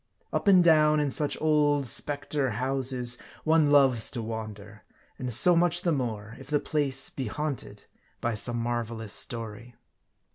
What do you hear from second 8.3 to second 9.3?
some marvelous